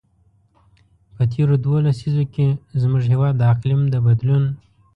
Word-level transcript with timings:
په 1.15 1.21
تېرو 1.31 1.55
دوو 1.63 1.77
لسیزو 1.87 2.23
کې، 2.33 2.47
زموږ 2.81 3.03
هېواد 3.11 3.33
د 3.37 3.41
اقلیم 3.53 3.81
د 3.89 3.95
بدلون. 4.05 4.43